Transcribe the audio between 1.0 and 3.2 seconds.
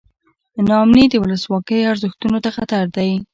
د ولسواکۍ ارزښتونو ته خطر دی.